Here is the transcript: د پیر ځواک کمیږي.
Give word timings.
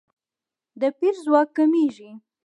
د 0.79 0.81
پیر 0.99 1.15
ځواک 1.25 1.47
کمیږي. 1.57 2.11